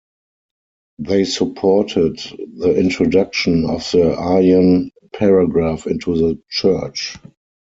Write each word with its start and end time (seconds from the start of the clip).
They 0.97 1.25
supported 1.25 2.15
the 2.57 2.75
introduction 2.75 3.69
of 3.69 3.81
the 3.91 4.15
Aryan 4.17 4.89
Paragraph 5.13 5.85
into 5.85 6.17
the 6.17 6.41
Church. 6.49 7.17